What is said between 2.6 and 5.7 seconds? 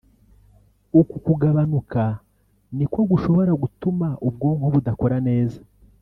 niko gushobora gutuma ubwonko budakora neza